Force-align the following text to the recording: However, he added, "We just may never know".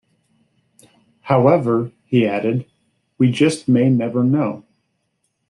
However, 1.19 1.91
he 2.05 2.25
added, 2.25 2.65
"We 3.19 3.29
just 3.31 3.67
may 3.67 3.87
never 3.91 4.23
know". 4.23 4.65